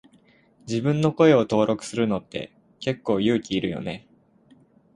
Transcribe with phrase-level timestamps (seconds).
[0.61, 4.07] 自分の声を登録するのって結構勇気いるよね。